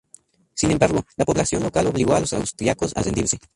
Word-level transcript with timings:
Sin 0.55 0.71
embargo, 0.71 1.05
la 1.15 1.25
población 1.25 1.61
local 1.61 1.85
obligó 1.85 2.15
a 2.15 2.19
los 2.21 2.33
austriacos 2.33 2.91
a 2.97 3.03
rendirse. 3.03 3.37